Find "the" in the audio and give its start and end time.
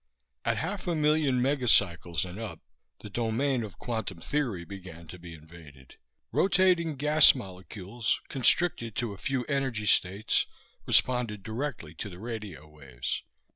3.01-3.09, 12.09-12.17